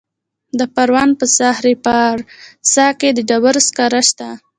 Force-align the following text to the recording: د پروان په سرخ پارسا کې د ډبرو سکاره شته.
د 0.59 0.61
پروان 0.75 1.09
په 1.19 1.25
سرخ 1.35 1.59
پارسا 1.85 2.87
کې 2.99 3.09
د 3.13 3.19
ډبرو 3.29 3.61
سکاره 3.67 4.01
شته. 4.09 4.29